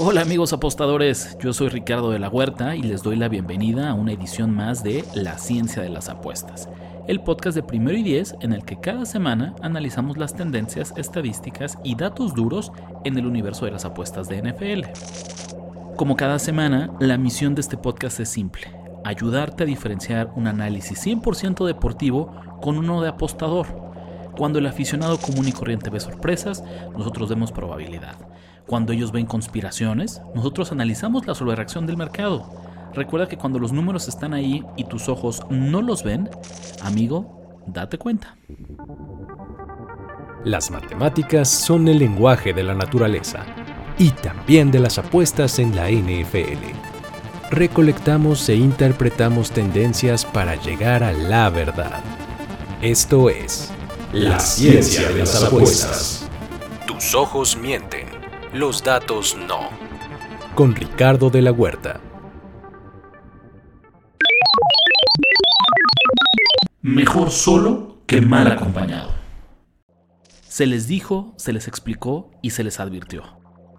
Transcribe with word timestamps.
Hola 0.00 0.20
amigos 0.20 0.52
apostadores, 0.52 1.36
yo 1.40 1.52
soy 1.52 1.70
Ricardo 1.70 2.10
de 2.10 2.20
la 2.20 2.28
Huerta 2.28 2.76
y 2.76 2.82
les 2.82 3.02
doy 3.02 3.16
la 3.16 3.26
bienvenida 3.26 3.90
a 3.90 3.94
una 3.94 4.12
edición 4.12 4.54
más 4.54 4.84
de 4.84 5.04
La 5.12 5.38
Ciencia 5.38 5.82
de 5.82 5.88
las 5.88 6.08
Apuestas, 6.08 6.68
el 7.08 7.20
podcast 7.20 7.56
de 7.56 7.64
primero 7.64 7.98
y 7.98 8.04
diez 8.04 8.36
en 8.40 8.52
el 8.52 8.64
que 8.64 8.78
cada 8.78 9.04
semana 9.06 9.56
analizamos 9.60 10.16
las 10.16 10.36
tendencias, 10.36 10.94
estadísticas 10.96 11.78
y 11.82 11.96
datos 11.96 12.36
duros 12.36 12.70
en 13.04 13.18
el 13.18 13.26
universo 13.26 13.64
de 13.64 13.72
las 13.72 13.84
apuestas 13.84 14.28
de 14.28 14.40
NFL. 14.40 15.96
Como 15.96 16.14
cada 16.14 16.38
semana, 16.38 16.92
la 17.00 17.18
misión 17.18 17.56
de 17.56 17.62
este 17.62 17.76
podcast 17.76 18.20
es 18.20 18.28
simple, 18.28 18.68
ayudarte 19.04 19.64
a 19.64 19.66
diferenciar 19.66 20.30
un 20.36 20.46
análisis 20.46 21.04
100% 21.04 21.66
deportivo 21.66 22.32
con 22.62 22.78
uno 22.78 23.02
de 23.02 23.08
apostador. 23.08 23.66
Cuando 24.36 24.60
el 24.60 24.66
aficionado 24.68 25.18
común 25.18 25.48
y 25.48 25.52
corriente 25.52 25.90
ve 25.90 25.98
sorpresas, 25.98 26.62
nosotros 26.96 27.28
vemos 27.28 27.50
probabilidad. 27.50 28.14
Cuando 28.68 28.92
ellos 28.92 29.12
ven 29.12 29.24
conspiraciones, 29.24 30.20
nosotros 30.34 30.72
analizamos 30.72 31.26
la 31.26 31.34
sobrereacción 31.34 31.86
del 31.86 31.96
mercado. 31.96 32.52
Recuerda 32.92 33.26
que 33.26 33.38
cuando 33.38 33.58
los 33.58 33.72
números 33.72 34.08
están 34.08 34.34
ahí 34.34 34.62
y 34.76 34.84
tus 34.84 35.08
ojos 35.08 35.40
no 35.48 35.80
los 35.80 36.04
ven, 36.04 36.28
amigo, 36.82 37.62
date 37.66 37.96
cuenta. 37.96 38.36
Las 40.44 40.70
matemáticas 40.70 41.48
son 41.48 41.88
el 41.88 41.98
lenguaje 41.98 42.52
de 42.52 42.62
la 42.62 42.74
naturaleza 42.74 43.46
y 43.96 44.10
también 44.10 44.70
de 44.70 44.80
las 44.80 44.98
apuestas 44.98 45.58
en 45.58 45.74
la 45.74 45.88
NFL. 45.88 46.60
Recolectamos 47.50 48.46
e 48.50 48.56
interpretamos 48.56 49.50
tendencias 49.50 50.26
para 50.26 50.56
llegar 50.56 51.02
a 51.02 51.12
la 51.12 51.48
verdad. 51.48 52.02
Esto 52.82 53.30
es 53.30 53.70
la 54.12 54.38
ciencia 54.38 55.08
de 55.08 55.20
las 55.20 55.42
apuestas. 55.42 56.28
Tus 56.86 57.14
ojos 57.14 57.56
mienten 57.56 58.17
los 58.52 58.82
datos 58.82 59.36
no. 59.36 59.68
Con 60.54 60.74
Ricardo 60.74 61.28
de 61.28 61.42
la 61.42 61.52
Huerta. 61.52 62.00
Mejor 66.80 67.30
solo 67.30 67.98
que 68.06 68.22
mal 68.22 68.50
acompañado. 68.50 69.10
Se 70.46 70.66
les 70.66 70.88
dijo, 70.88 71.34
se 71.36 71.52
les 71.52 71.68
explicó 71.68 72.30
y 72.42 72.50
se 72.50 72.64
les 72.64 72.80
advirtió. 72.80 73.22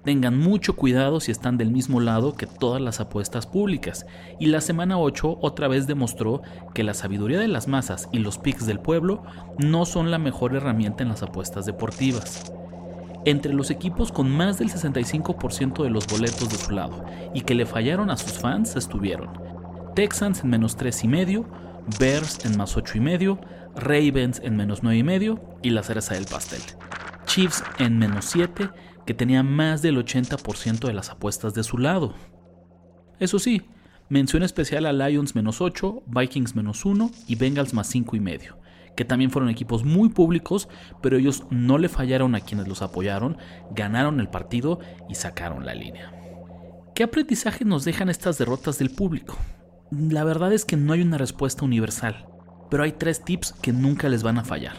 Tengan 0.05 0.37
mucho 0.37 0.75
cuidado 0.75 1.19
si 1.19 1.31
están 1.31 1.57
del 1.57 1.71
mismo 1.71 1.99
lado 1.99 2.35
que 2.35 2.45
todas 2.45 2.81
las 2.81 2.99
apuestas 2.99 3.47
públicas, 3.47 4.05
y 4.39 4.45
la 4.45 4.61
semana 4.61 4.97
8 4.97 5.39
otra 5.41 5.67
vez 5.67 5.87
demostró 5.87 6.41
que 6.73 6.83
la 6.83 6.93
sabiduría 6.93 7.39
de 7.39 7.49
las 7.49 7.67
masas 7.67 8.07
y 8.13 8.19
los 8.19 8.37
picks 8.37 8.65
del 8.65 8.79
pueblo 8.79 9.23
no 9.57 9.85
son 9.85 10.09
la 10.09 10.19
mejor 10.19 10.55
herramienta 10.55 11.03
en 11.03 11.09
las 11.09 11.23
apuestas 11.23 11.65
deportivas 11.65 12.53
entre 13.29 13.53
los 13.53 13.69
equipos 13.69 14.11
con 14.11 14.29
más 14.29 14.57
del 14.57 14.69
65% 14.69 15.83
de 15.83 15.89
los 15.89 16.07
boletos 16.07 16.49
de 16.49 16.57
su 16.57 16.71
lado 16.71 17.05
y 17.33 17.41
que 17.41 17.55
le 17.55 17.65
fallaron 17.65 18.09
a 18.09 18.17
sus 18.17 18.33
fans 18.33 18.75
estuvieron 18.75 19.29
Texans 19.95 20.43
en 20.43 20.49
menos 20.49 20.77
3,5, 20.77 21.45
Bears 21.99 22.45
en 22.45 22.57
más 22.57 22.77
8,5, 22.77 23.39
Ravens 23.75 24.39
en 24.43 24.55
menos 24.55 24.83
9,5 24.83 25.39
y 25.61 25.71
la 25.71 25.83
cereza 25.83 26.13
del 26.13 26.25
pastel. 26.25 26.61
Chiefs 27.25 27.63
en 27.79 27.97
menos 27.97 28.25
7, 28.25 28.69
que 29.05 29.13
tenía 29.13 29.43
más 29.43 29.81
del 29.81 29.97
80% 29.97 30.87
de 30.87 30.93
las 30.93 31.09
apuestas 31.09 31.53
de 31.53 31.63
su 31.63 31.77
lado. 31.77 32.13
Eso 33.19 33.39
sí, 33.39 33.63
mención 34.07 34.43
especial 34.43 34.85
a 34.85 34.93
Lions 34.93 35.35
menos 35.35 35.59
8, 35.59 36.03
Vikings 36.07 36.55
menos 36.55 36.85
1 36.85 37.11
y 37.27 37.35
Bengals 37.35 37.73
más 37.73 37.93
5,5 37.93 38.55
que 38.95 39.05
también 39.05 39.31
fueron 39.31 39.49
equipos 39.49 39.83
muy 39.83 40.09
públicos, 40.09 40.69
pero 41.01 41.17
ellos 41.17 41.43
no 41.49 41.77
le 41.77 41.89
fallaron 41.89 42.35
a 42.35 42.41
quienes 42.41 42.67
los 42.67 42.81
apoyaron, 42.81 43.37
ganaron 43.71 44.19
el 44.19 44.29
partido 44.29 44.79
y 45.07 45.15
sacaron 45.15 45.65
la 45.65 45.73
línea. 45.73 46.13
¿Qué 46.95 47.03
aprendizaje 47.03 47.63
nos 47.63 47.85
dejan 47.85 48.09
estas 48.09 48.37
derrotas 48.37 48.77
del 48.77 48.89
público? 48.89 49.37
La 49.91 50.23
verdad 50.23 50.53
es 50.53 50.65
que 50.65 50.77
no 50.77 50.93
hay 50.93 51.01
una 51.01 51.17
respuesta 51.17 51.65
universal, 51.65 52.27
pero 52.69 52.83
hay 52.83 52.91
tres 52.91 53.23
tips 53.23 53.53
que 53.53 53.71
nunca 53.71 54.09
les 54.09 54.21
van 54.21 54.37
a 54.37 54.43
fallar. 54.43 54.75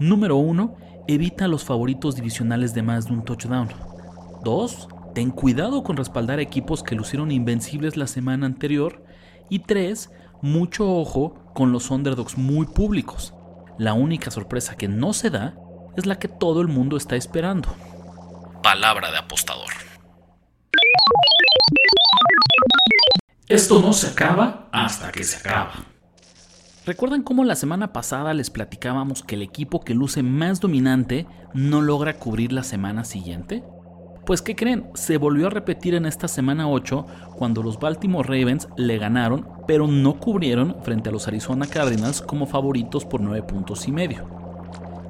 Número 0.00 0.36
1. 0.36 0.76
Evita 1.06 1.46
los 1.48 1.64
favoritos 1.64 2.16
divisionales 2.16 2.72
de 2.72 2.82
más 2.82 3.06
de 3.06 3.12
un 3.12 3.24
touchdown. 3.24 3.68
2. 4.42 4.88
Ten 5.14 5.30
cuidado 5.30 5.82
con 5.82 5.96
respaldar 5.96 6.40
equipos 6.40 6.82
que 6.82 6.94
lucieron 6.94 7.30
invencibles 7.30 7.96
la 7.96 8.06
semana 8.06 8.46
anterior. 8.46 9.04
Y 9.50 9.60
3. 9.60 10.10
Mucho 10.40 10.90
ojo 10.90 11.34
con 11.54 11.72
los 11.72 11.90
underdogs 11.90 12.38
muy 12.38 12.66
públicos. 12.66 13.34
La 13.80 13.94
única 13.94 14.30
sorpresa 14.30 14.76
que 14.76 14.88
no 14.88 15.14
se 15.14 15.30
da 15.30 15.54
es 15.96 16.04
la 16.04 16.18
que 16.18 16.28
todo 16.28 16.60
el 16.60 16.68
mundo 16.68 16.98
está 16.98 17.16
esperando. 17.16 17.74
Palabra 18.62 19.10
de 19.10 19.16
apostador. 19.16 19.70
Esto 23.48 23.80
no 23.80 23.94
se 23.94 24.08
acaba 24.08 24.68
hasta 24.70 25.10
que 25.10 25.24
se 25.24 25.38
acaba. 25.38 25.86
¿Recuerdan 26.84 27.22
cómo 27.22 27.42
la 27.42 27.54
semana 27.54 27.90
pasada 27.94 28.34
les 28.34 28.50
platicábamos 28.50 29.22
que 29.22 29.36
el 29.36 29.40
equipo 29.40 29.80
que 29.80 29.94
luce 29.94 30.22
más 30.22 30.60
dominante 30.60 31.26
no 31.54 31.80
logra 31.80 32.18
cubrir 32.18 32.52
la 32.52 32.64
semana 32.64 33.04
siguiente? 33.04 33.64
Pues 34.30 34.42
¿qué 34.42 34.54
creen? 34.54 34.86
Se 34.94 35.16
volvió 35.16 35.48
a 35.48 35.50
repetir 35.50 35.96
en 35.96 36.06
esta 36.06 36.28
semana 36.28 36.68
8 36.68 37.04
cuando 37.34 37.64
los 37.64 37.80
Baltimore 37.80 38.28
Ravens 38.28 38.68
le 38.76 38.96
ganaron, 38.96 39.44
pero 39.66 39.88
no 39.88 40.20
cubrieron 40.20 40.76
frente 40.84 41.08
a 41.08 41.12
los 41.12 41.26
Arizona 41.26 41.66
Cardinals 41.66 42.22
como 42.22 42.46
favoritos 42.46 43.04
por 43.04 43.20
9 43.20 43.42
puntos 43.42 43.88
y 43.88 43.90
medio. 43.90 44.24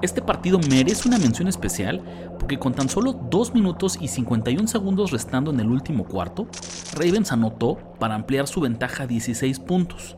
Este 0.01 0.23
partido 0.23 0.59
merece 0.71 1.07
una 1.07 1.19
mención 1.19 1.49
especial 1.49 2.01
porque 2.39 2.59
con 2.59 2.73
tan 2.73 2.89
solo 2.89 3.13
2 3.13 3.53
minutos 3.53 3.99
y 4.01 4.09
51 4.09 4.67
segundos 4.67 5.11
restando 5.11 5.51
en 5.51 5.61
el 5.61 5.69
último 5.69 6.05
cuarto, 6.07 6.49
Ravens 6.95 7.31
anotó 7.31 7.77
para 7.99 8.15
ampliar 8.15 8.47
su 8.47 8.63
ventaja 8.63 9.03
a 9.03 9.07
16 9.07 9.61
puntos. 9.61 10.17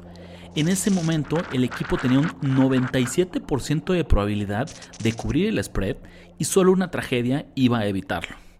En 0.54 0.68
ese 0.68 0.92
momento 0.92 1.38
el 1.52 1.64
equipo 1.64 1.96
tenía 1.96 2.20
un 2.20 2.28
97% 2.40 3.94
de 3.94 4.04
probabilidad 4.04 4.70
de 5.02 5.12
cubrir 5.12 5.48
el 5.48 5.64
spread 5.64 5.96
y 6.38 6.44
solo 6.44 6.70
una 6.70 6.92
tragedia 6.92 7.46
iba 7.56 7.80
a 7.80 7.86
evitarlo. 7.86 8.51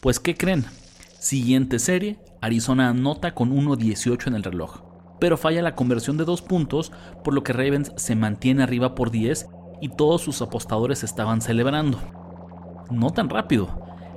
Pues 0.00 0.18
¿qué 0.18 0.34
creen? 0.34 0.64
Siguiente 1.18 1.78
serie, 1.78 2.18
Arizona 2.40 2.88
anota 2.88 3.34
con 3.34 3.54
1.18 3.54 4.28
en 4.28 4.34
el 4.34 4.42
reloj, 4.42 4.80
pero 5.20 5.36
falla 5.36 5.60
la 5.60 5.74
conversión 5.74 6.16
de 6.16 6.24
dos 6.24 6.40
puntos, 6.40 6.90
por 7.22 7.34
lo 7.34 7.42
que 7.42 7.52
Ravens 7.52 7.92
se 7.96 8.16
mantiene 8.16 8.62
arriba 8.62 8.94
por 8.94 9.10
10 9.10 9.48
y 9.82 9.90
todos 9.90 10.22
sus 10.22 10.40
apostadores 10.40 11.04
estaban 11.04 11.42
celebrando. 11.42 11.98
No 12.90 13.10
tan 13.10 13.28
rápido. 13.28 13.68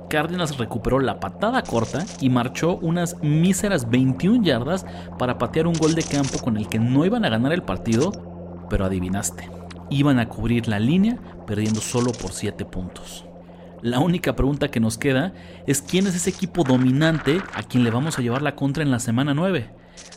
Cardinals 0.08 0.56
recuperó 0.56 1.00
la 1.00 1.20
patada 1.20 1.60
corta 1.60 2.06
y 2.18 2.30
marchó 2.30 2.76
unas 2.76 3.22
míseras 3.22 3.90
21 3.90 4.42
yardas 4.42 4.86
para 5.18 5.36
patear 5.36 5.66
un 5.66 5.74
gol 5.74 5.94
de 5.94 6.02
campo 6.02 6.38
con 6.38 6.56
el 6.56 6.66
que 6.66 6.78
no 6.78 7.04
iban 7.04 7.26
a 7.26 7.28
ganar 7.28 7.52
el 7.52 7.62
partido, 7.62 8.10
pero 8.70 8.86
adivinaste, 8.86 9.50
iban 9.90 10.18
a 10.18 10.30
cubrir 10.30 10.66
la 10.66 10.80
línea 10.80 11.18
perdiendo 11.46 11.82
solo 11.82 12.12
por 12.12 12.32
7 12.32 12.64
puntos. 12.64 13.26
La 13.84 13.98
única 13.98 14.34
pregunta 14.34 14.70
que 14.70 14.80
nos 14.80 14.96
queda 14.96 15.34
es 15.66 15.82
quién 15.82 16.06
es 16.06 16.14
ese 16.14 16.30
equipo 16.30 16.64
dominante 16.64 17.42
a 17.52 17.62
quien 17.62 17.84
le 17.84 17.90
vamos 17.90 18.18
a 18.18 18.22
llevar 18.22 18.40
la 18.40 18.56
contra 18.56 18.82
en 18.82 18.90
la 18.90 18.98
semana 18.98 19.34
9. 19.34 19.68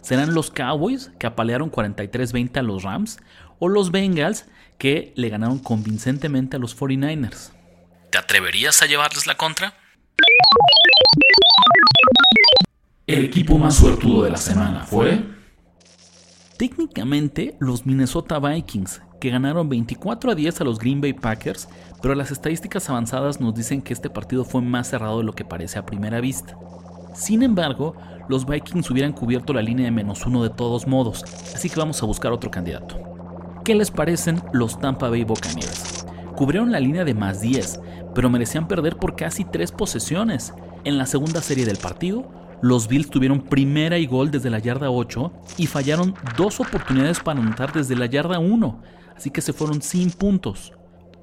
¿Serán 0.01 0.33
los 0.33 0.51
Cowboys 0.51 1.11
que 1.19 1.27
apalearon 1.27 1.69
43-20 1.69 2.59
a 2.59 2.61
los 2.61 2.83
Rams 2.83 3.17
o 3.59 3.67
los 3.67 3.91
Bengals 3.91 4.45
que 4.77 5.11
le 5.17 5.27
ganaron 5.27 5.59
convincentemente 5.59 6.55
a 6.55 6.59
los 6.61 6.79
49ers? 6.79 7.51
¿Te 8.09 8.17
atreverías 8.17 8.81
a 8.83 8.85
llevarles 8.85 9.27
la 9.27 9.35
contra? 9.35 9.73
El 13.05 13.25
equipo 13.25 13.57
más 13.57 13.75
suertudo 13.75 14.23
de 14.23 14.29
la 14.29 14.37
semana 14.37 14.85
fue... 14.85 15.25
Técnicamente 16.57 17.57
los 17.59 17.85
Minnesota 17.85 18.39
Vikings, 18.39 19.01
que 19.19 19.29
ganaron 19.29 19.69
24 19.69 20.31
a 20.31 20.35
10 20.35 20.61
a 20.61 20.63
los 20.63 20.79
Green 20.79 21.01
Bay 21.01 21.13
Packers, 21.13 21.67
pero 22.01 22.15
las 22.15 22.31
estadísticas 22.31 22.89
avanzadas 22.89 23.39
nos 23.39 23.55
dicen 23.55 23.81
que 23.81 23.93
este 23.93 24.09
partido 24.09 24.45
fue 24.45 24.61
más 24.61 24.87
cerrado 24.89 25.19
de 25.19 25.23
lo 25.23 25.33
que 25.33 25.45
parece 25.45 25.79
a 25.79 25.85
primera 25.85 26.21
vista. 26.21 26.57
Sin 27.13 27.41
embargo, 27.41 27.95
los 28.29 28.45
Vikings 28.45 28.89
hubieran 28.91 29.13
cubierto 29.13 29.53
la 29.53 29.61
línea 29.61 29.85
de 29.85 29.91
menos 29.91 30.25
uno 30.25 30.43
de 30.43 30.49
todos 30.49 30.85
modos, 30.85 31.23
así 31.55 31.69
que 31.69 31.79
vamos 31.79 32.01
a 32.01 32.05
buscar 32.05 32.31
otro 32.31 32.51
candidato. 32.51 32.99
¿Qué 33.63 33.75
les 33.75 33.91
parecen 33.91 34.41
los 34.53 34.79
Tampa 34.79 35.09
Bay 35.09 35.23
Buccaneers? 35.23 36.05
Cubrieron 36.35 36.71
la 36.71 36.79
línea 36.79 37.03
de 37.03 37.13
más 37.13 37.41
10, 37.41 37.81
pero 38.13 38.29
merecían 38.29 38.67
perder 38.67 38.97
por 38.97 39.15
casi 39.15 39.43
3 39.43 39.71
posesiones. 39.71 40.53
En 40.83 40.97
la 40.97 41.05
segunda 41.05 41.41
serie 41.41 41.65
del 41.65 41.77
partido, 41.77 42.29
los 42.61 42.87
Bills 42.87 43.09
tuvieron 43.09 43.41
primera 43.41 43.97
y 43.97 44.07
gol 44.07 44.31
desde 44.31 44.49
la 44.49 44.59
yarda 44.59 44.89
8 44.89 45.31
y 45.57 45.67
fallaron 45.67 46.15
dos 46.37 46.59
oportunidades 46.59 47.19
para 47.19 47.39
anotar 47.39 47.73
desde 47.73 47.95
la 47.95 48.05
yarda 48.05 48.39
1, 48.39 48.81
así 49.17 49.31
que 49.31 49.41
se 49.41 49.51
fueron 49.53 49.81
sin 49.81 50.11
puntos. 50.11 50.71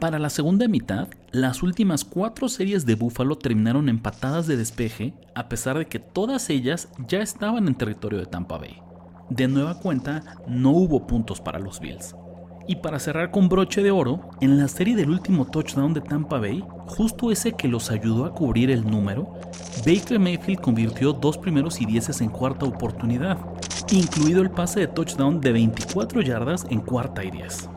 Para 0.00 0.18
la 0.18 0.28
segunda 0.28 0.68
mitad, 0.68 1.08
las 1.30 1.62
últimas 1.62 2.04
cuatro 2.04 2.48
series 2.48 2.84
de 2.84 2.96
Buffalo 2.96 3.38
terminaron 3.38 3.88
empatadas 3.88 4.46
de 4.46 4.56
despeje, 4.56 5.14
a 5.34 5.48
pesar 5.48 5.78
de 5.78 5.86
que 5.86 6.00
todas 6.00 6.50
ellas 6.50 6.88
ya 7.08 7.22
estaban 7.22 7.68
en 7.68 7.76
territorio 7.76 8.18
de 8.18 8.26
Tampa 8.26 8.58
Bay. 8.58 8.82
De 9.30 9.48
nueva 9.48 9.78
cuenta, 9.78 10.42
no 10.46 10.72
hubo 10.72 11.06
puntos 11.06 11.40
para 11.40 11.58
los 11.58 11.80
Bills. 11.80 12.14
Y 12.66 12.76
para 12.76 12.98
cerrar 12.98 13.30
con 13.30 13.48
broche 13.48 13.82
de 13.82 13.90
oro, 13.90 14.30
en 14.40 14.58
la 14.58 14.68
serie 14.68 14.96
del 14.96 15.10
último 15.10 15.46
touchdown 15.46 15.94
de 15.94 16.00
Tampa 16.00 16.38
Bay, 16.38 16.64
justo 16.86 17.30
ese 17.30 17.52
que 17.52 17.68
los 17.68 17.90
ayudó 17.90 18.24
a 18.24 18.34
cubrir 18.34 18.70
el 18.70 18.84
número, 18.84 19.34
Baker 19.86 20.18
Mayfield 20.18 20.60
convirtió 20.60 21.12
dos 21.12 21.38
primeros 21.38 21.80
y 21.80 21.86
dieces 21.86 22.20
en 22.20 22.30
cuarta 22.30 22.66
oportunidad, 22.66 23.38
incluido 23.90 24.42
el 24.42 24.50
pase 24.50 24.80
de 24.80 24.88
touchdown 24.88 25.40
de 25.40 25.52
24 25.52 26.22
yardas 26.22 26.66
en 26.70 26.80
cuarta 26.80 27.22
y 27.22 27.30
10. 27.30 27.70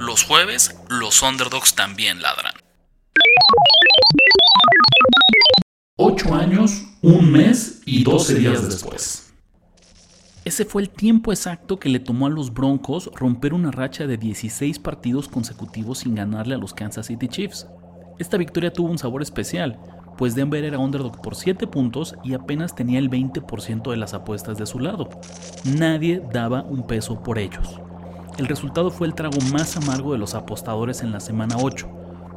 Los 0.00 0.24
jueves, 0.24 0.76
los 0.88 1.22
underdogs 1.22 1.74
también 1.74 2.20
ladran. 2.20 2.54
8 5.96 6.34
años, 6.34 6.82
un 7.02 7.30
mes 7.30 7.82
y 7.86 8.02
12 8.02 8.34
días 8.34 8.68
después. 8.68 9.32
Ese 10.44 10.64
fue 10.64 10.82
el 10.82 10.90
tiempo 10.90 11.32
exacto 11.32 11.78
que 11.78 11.88
le 11.88 12.00
tomó 12.00 12.26
a 12.26 12.30
los 12.30 12.52
Broncos 12.52 13.08
romper 13.14 13.54
una 13.54 13.70
racha 13.70 14.06
de 14.06 14.18
16 14.18 14.78
partidos 14.80 15.28
consecutivos 15.28 15.98
sin 16.00 16.14
ganarle 16.14 16.54
a 16.54 16.58
los 16.58 16.74
Kansas 16.74 17.06
City 17.06 17.28
Chiefs. 17.28 17.66
Esta 18.18 18.36
victoria 18.36 18.72
tuvo 18.72 18.90
un 18.90 18.98
sabor 18.98 19.22
especial, 19.22 19.78
pues 20.18 20.34
Denver 20.34 20.64
era 20.64 20.78
underdog 20.78 21.22
por 21.22 21.36
7 21.36 21.66
puntos 21.66 22.14
y 22.22 22.34
apenas 22.34 22.74
tenía 22.74 22.98
el 22.98 23.08
20% 23.08 23.90
de 23.90 23.96
las 23.96 24.12
apuestas 24.12 24.58
de 24.58 24.66
su 24.66 24.80
lado. 24.80 25.08
Nadie 25.64 26.22
daba 26.32 26.62
un 26.62 26.86
peso 26.86 27.22
por 27.22 27.38
ellos. 27.38 27.80
El 28.36 28.46
resultado 28.46 28.90
fue 28.90 29.06
el 29.06 29.14
trago 29.14 29.38
más 29.52 29.76
amargo 29.76 30.12
de 30.12 30.18
los 30.18 30.34
apostadores 30.34 31.02
en 31.02 31.12
la 31.12 31.20
semana 31.20 31.56
8, 31.60 31.88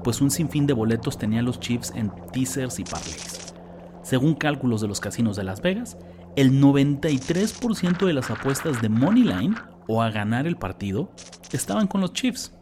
pues 0.03 0.21
un 0.21 0.29
sinfín 0.29 0.67
de 0.67 0.73
boletos 0.73 1.17
tenía 1.17 1.41
los 1.41 1.59
Chiefs 1.59 1.91
en 1.95 2.11
teasers 2.31 2.77
y 2.77 2.83
parlays. 2.83 3.55
Según 4.03 4.35
cálculos 4.35 4.79
de 4.81 4.87
los 4.87 4.99
casinos 4.99 5.35
de 5.37 5.43
Las 5.43 5.61
Vegas, 5.61 5.97
el 6.35 6.61
93% 6.61 8.05
de 8.05 8.13
las 8.13 8.29
apuestas 8.29 8.79
de 8.79 8.89
Moneyline 8.89 9.55
o 9.87 10.03
a 10.03 10.11
ganar 10.11 10.45
el 10.45 10.55
partido 10.55 11.11
estaban 11.51 11.87
con 11.87 12.01
los 12.01 12.13
Chiefs. 12.13 12.53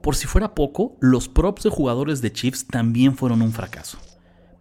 Por 0.00 0.14
si 0.14 0.28
fuera 0.28 0.54
poco, 0.54 0.96
los 1.00 1.28
props 1.28 1.64
de 1.64 1.70
jugadores 1.70 2.22
de 2.22 2.32
Chiefs 2.32 2.68
también 2.68 3.16
fueron 3.16 3.42
un 3.42 3.50
fracaso. 3.50 3.98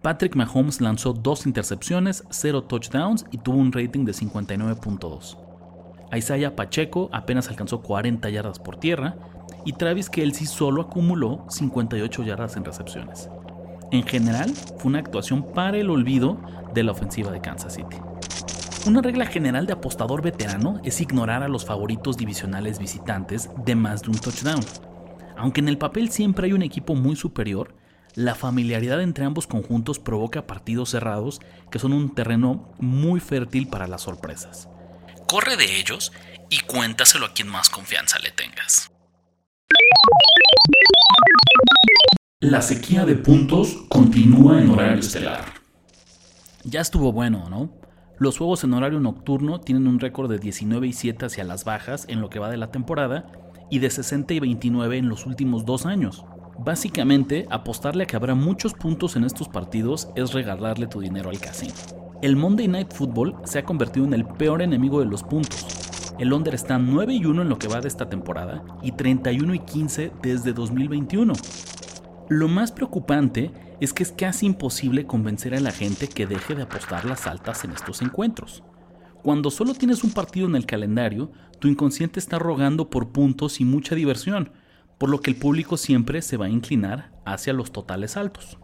Patrick 0.01 0.35
Mahomes 0.35 0.81
lanzó 0.81 1.13
dos 1.13 1.45
intercepciones, 1.45 2.23
cero 2.31 2.63
touchdowns 2.63 3.25
y 3.31 3.37
tuvo 3.37 3.57
un 3.57 3.71
rating 3.71 4.03
de 4.03 4.13
59.2. 4.13 5.48
Isaiah 6.15 6.55
Pacheco 6.55 7.09
apenas 7.11 7.49
alcanzó 7.49 7.81
40 7.81 8.29
yardas 8.29 8.59
por 8.59 8.77
tierra 8.77 9.15
y 9.65 9.73
Travis 9.73 10.09
Kelsey 10.09 10.47
solo 10.47 10.81
acumuló 10.81 11.45
58 11.49 12.23
yardas 12.23 12.55
en 12.55 12.65
recepciones. 12.65 13.29
En 13.91 14.03
general, 14.03 14.49
fue 14.77 14.89
una 14.89 14.99
actuación 14.99 15.43
para 15.53 15.77
el 15.77 15.89
olvido 15.89 16.37
de 16.73 16.83
la 16.83 16.91
ofensiva 16.91 17.31
de 17.31 17.41
Kansas 17.41 17.73
City. 17.73 17.97
Una 18.87 19.01
regla 19.01 19.25
general 19.25 19.65
de 19.65 19.73
apostador 19.73 20.21
veterano 20.21 20.79
es 20.83 21.01
ignorar 21.01 21.43
a 21.43 21.47
los 21.47 21.65
favoritos 21.65 22.15
divisionales 22.17 22.79
visitantes 22.79 23.49
de 23.65 23.75
más 23.75 24.03
de 24.03 24.09
un 24.09 24.17
touchdown. 24.17 24.63
Aunque 25.37 25.61
en 25.61 25.67
el 25.67 25.77
papel 25.77 26.09
siempre 26.09 26.47
hay 26.47 26.53
un 26.53 26.61
equipo 26.61 26.95
muy 26.95 27.15
superior, 27.15 27.75
la 28.15 28.35
familiaridad 28.35 29.01
entre 29.01 29.25
ambos 29.25 29.47
conjuntos 29.47 29.99
provoca 29.99 30.47
partidos 30.47 30.89
cerrados 30.89 31.41
que 31.69 31.79
son 31.79 31.93
un 31.93 32.13
terreno 32.15 32.69
muy 32.79 33.19
fértil 33.19 33.67
para 33.67 33.87
las 33.87 34.01
sorpresas. 34.01 34.69
Corre 35.29 35.57
de 35.57 35.79
ellos 35.79 36.11
y 36.49 36.61
cuéntaselo 36.61 37.27
a 37.27 37.33
quien 37.33 37.49
más 37.49 37.69
confianza 37.69 38.17
le 38.17 38.31
tengas. 38.31 38.89
La 42.39 42.63
sequía 42.63 43.05
de 43.05 43.13
puntos 43.13 43.77
continúa 43.89 44.59
en 44.59 44.71
horario 44.71 45.01
estelar. 45.01 45.45
Ya 46.63 46.81
estuvo 46.81 47.11
bueno, 47.11 47.47
¿no? 47.47 47.69
Los 48.17 48.39
juegos 48.39 48.63
en 48.63 48.73
horario 48.73 48.99
nocturno 48.99 49.59
tienen 49.59 49.87
un 49.87 49.99
récord 49.99 50.31
de 50.31 50.39
19 50.39 50.87
y 50.87 50.93
7 50.93 51.27
hacia 51.27 51.43
las 51.43 51.63
bajas 51.63 52.05
en 52.07 52.21
lo 52.21 52.31
que 52.31 52.39
va 52.39 52.49
de 52.49 52.57
la 52.57 52.71
temporada 52.71 53.31
y 53.69 53.77
de 53.77 53.91
60 53.91 54.33
y 54.33 54.39
29 54.39 54.97
en 54.97 55.09
los 55.09 55.27
últimos 55.27 55.63
dos 55.63 55.85
años. 55.85 56.25
Básicamente, 56.57 57.45
apostarle 57.51 58.05
a 58.05 58.07
que 58.07 58.15
habrá 58.15 58.33
muchos 58.33 58.73
puntos 58.73 59.15
en 59.15 59.25
estos 59.25 59.47
partidos 59.47 60.09
es 60.15 60.33
regalarle 60.33 60.87
tu 60.87 60.99
dinero 61.01 61.29
al 61.29 61.39
casino. 61.39 61.75
El 62.21 62.35
Monday 62.35 62.67
Night 62.67 62.91
Football 62.91 63.33
se 63.45 63.59
ha 63.59 63.63
convertido 63.63 64.05
en 64.05 64.13
el 64.13 64.25
peor 64.25 64.61
enemigo 64.61 64.99
de 64.99 65.05
los 65.05 65.23
puntos. 65.23 65.65
El 66.19 66.33
under 66.33 66.53
está 66.53 66.77
9 66.77 67.13
y 67.13 67.23
1 67.23 67.43
en 67.43 67.47
lo 67.47 67.57
que 67.57 67.69
va 67.69 67.79
de 67.79 67.87
esta 67.87 68.09
temporada 68.09 68.61
y 68.81 68.91
31 68.91 69.53
y 69.53 69.59
15 69.59 70.11
desde 70.21 70.51
2021. 70.51 71.31
Lo 72.27 72.47
más 72.49 72.73
preocupante 72.73 73.51
es 73.79 73.93
que 73.93 74.03
es 74.03 74.11
casi 74.11 74.47
imposible 74.47 75.05
convencer 75.05 75.55
a 75.55 75.61
la 75.61 75.71
gente 75.71 76.09
que 76.09 76.27
deje 76.27 76.55
de 76.55 76.63
apostar 76.63 77.05
las 77.05 77.25
altas 77.25 77.63
en 77.63 77.71
estos 77.71 78.01
encuentros. 78.01 78.63
Cuando 79.23 79.49
solo 79.49 79.73
tienes 79.73 80.03
un 80.03 80.11
partido 80.11 80.45
en 80.45 80.57
el 80.57 80.65
calendario, 80.65 81.31
tu 81.59 81.69
inconsciente 81.69 82.19
está 82.19 82.37
rogando 82.37 82.89
por 82.89 83.13
puntos 83.13 83.61
y 83.61 83.65
mucha 83.65 83.95
diversión, 83.95 84.51
por 84.97 85.09
lo 85.09 85.21
que 85.21 85.31
el 85.31 85.37
público 85.37 85.77
siempre 85.77 86.21
se 86.21 86.35
va 86.35 86.47
a 86.47 86.49
inclinar 86.49 87.13
hacia 87.25 87.53
los 87.53 87.71
totales 87.71 88.17
altos. 88.17 88.57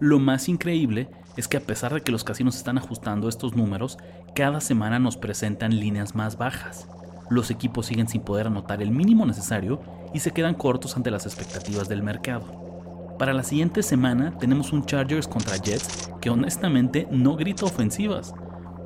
Lo 0.00 0.18
más 0.18 0.48
increíble 0.48 1.10
es 1.36 1.46
que 1.46 1.58
a 1.58 1.60
pesar 1.60 1.92
de 1.92 2.00
que 2.00 2.10
los 2.10 2.24
casinos 2.24 2.56
están 2.56 2.78
ajustando 2.78 3.28
estos 3.28 3.54
números, 3.54 3.98
cada 4.34 4.62
semana 4.62 4.98
nos 4.98 5.18
presentan 5.18 5.78
líneas 5.78 6.14
más 6.14 6.38
bajas. 6.38 6.88
Los 7.28 7.50
equipos 7.50 7.86
siguen 7.86 8.08
sin 8.08 8.22
poder 8.22 8.46
anotar 8.46 8.80
el 8.80 8.90
mínimo 8.90 9.26
necesario 9.26 9.82
y 10.14 10.20
se 10.20 10.32
quedan 10.32 10.54
cortos 10.54 10.96
ante 10.96 11.10
las 11.10 11.26
expectativas 11.26 11.88
del 11.90 12.02
mercado. 12.02 13.16
Para 13.18 13.34
la 13.34 13.42
siguiente 13.42 13.82
semana 13.82 14.38
tenemos 14.38 14.72
un 14.72 14.86
Chargers 14.86 15.28
contra 15.28 15.58
Jets 15.58 16.10
que 16.22 16.30
honestamente 16.30 17.06
no 17.10 17.36
grita 17.36 17.66
ofensivas, 17.66 18.32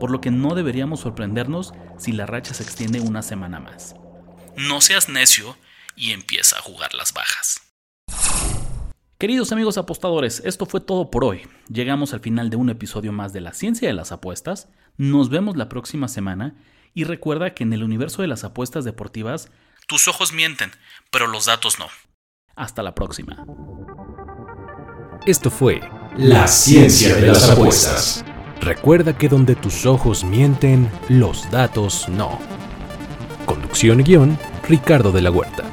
por 0.00 0.10
lo 0.10 0.20
que 0.20 0.32
no 0.32 0.56
deberíamos 0.56 1.00
sorprendernos 1.00 1.72
si 1.96 2.10
la 2.10 2.26
racha 2.26 2.54
se 2.54 2.64
extiende 2.64 3.00
una 3.00 3.22
semana 3.22 3.60
más. 3.60 3.94
No 4.56 4.80
seas 4.80 5.08
necio 5.08 5.56
y 5.94 6.10
empieza 6.10 6.58
a 6.58 6.62
jugar 6.62 6.92
las 6.94 7.12
bajas. 7.12 7.63
Queridos 9.24 9.52
amigos 9.52 9.78
apostadores, 9.78 10.42
esto 10.44 10.66
fue 10.66 10.82
todo 10.82 11.10
por 11.10 11.24
hoy. 11.24 11.48
Llegamos 11.72 12.12
al 12.12 12.20
final 12.20 12.50
de 12.50 12.56
un 12.56 12.68
episodio 12.68 13.10
más 13.10 13.32
de 13.32 13.40
la 13.40 13.54
ciencia 13.54 13.88
de 13.88 13.94
las 13.94 14.12
apuestas. 14.12 14.68
Nos 14.98 15.30
vemos 15.30 15.56
la 15.56 15.70
próxima 15.70 16.08
semana 16.08 16.56
y 16.92 17.04
recuerda 17.04 17.54
que 17.54 17.62
en 17.62 17.72
el 17.72 17.82
universo 17.82 18.20
de 18.20 18.28
las 18.28 18.44
apuestas 18.44 18.84
deportivas, 18.84 19.50
tus 19.86 20.08
ojos 20.08 20.34
mienten, 20.34 20.72
pero 21.10 21.26
los 21.26 21.46
datos 21.46 21.78
no. 21.78 21.86
Hasta 22.54 22.82
la 22.82 22.94
próxima. 22.94 23.46
Esto 25.24 25.50
fue 25.50 25.80
La 26.18 26.46
Ciencia 26.46 27.14
de 27.14 27.28
las 27.28 27.48
Apuestas. 27.48 28.26
Recuerda 28.60 29.16
que 29.16 29.30
donde 29.30 29.54
tus 29.54 29.86
ojos 29.86 30.22
mienten, 30.22 30.90
los 31.08 31.50
datos 31.50 32.10
no. 32.10 32.38
Conducción 33.46 34.00
y 34.00 34.02
guion, 34.02 34.38
Ricardo 34.68 35.12
de 35.12 35.22
la 35.22 35.30
Huerta. 35.30 35.64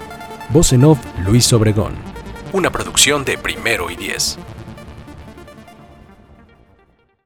Voz 0.52 0.72
en 0.72 0.86
off, 0.86 1.00
Luis 1.26 1.52
Obregón. 1.52 2.11
Una 2.54 2.70
producción 2.70 3.24
de 3.24 3.38
Primero 3.38 3.90
y 3.90 3.96
Diez. 3.96 4.38